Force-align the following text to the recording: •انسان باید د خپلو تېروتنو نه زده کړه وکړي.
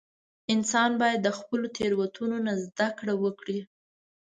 •انسان 0.53 0.91
باید 1.01 1.19
د 1.23 1.29
خپلو 1.37 1.65
تېروتنو 1.77 2.37
نه 2.47 2.53
زده 2.63 2.87
کړه 2.99 3.13
وکړي. 3.23 3.59